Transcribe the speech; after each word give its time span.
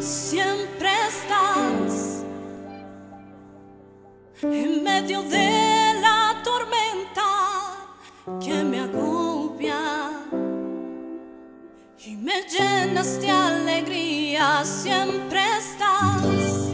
Siempre 0.00 0.90
estás 1.08 2.24
en 4.42 4.84
medio 4.84 5.22
de 5.22 5.94
la 6.02 6.42
tormenta 6.44 7.30
que 8.40 8.64
me 8.64 8.80
agobia 8.80 9.78
y 12.04 12.16
me 12.16 12.42
llenas 12.44 13.20
de 13.20 13.30
alegría. 13.30 14.64
Siempre 14.64 15.40
estás 15.58 16.70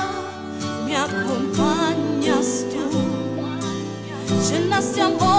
nas 4.75 4.93
te 4.93 5.01
amor. 5.01 5.34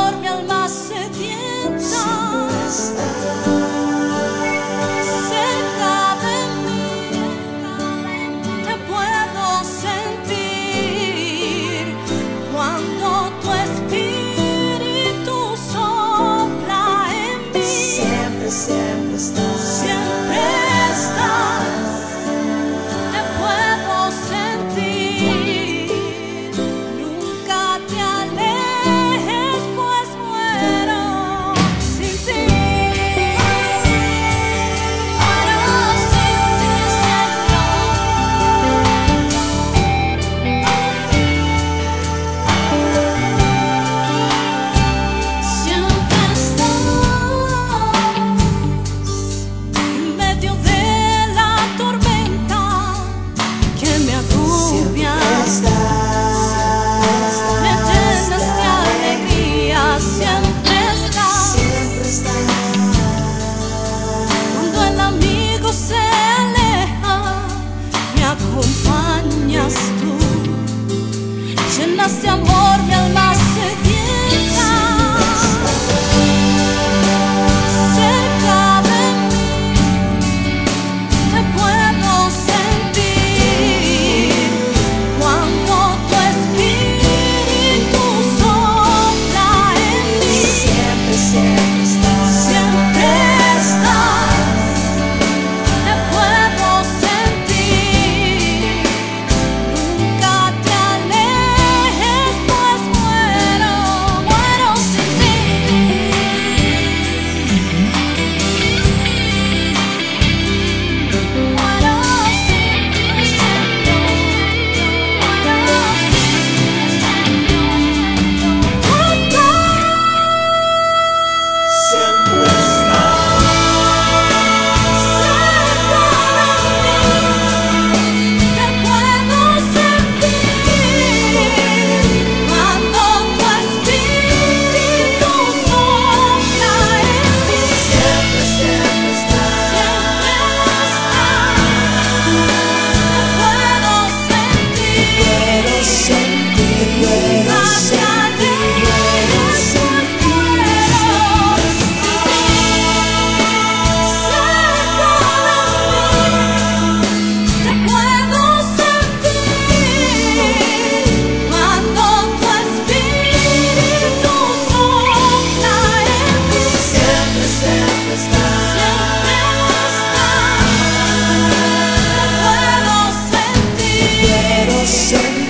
Say. 174.85 175.44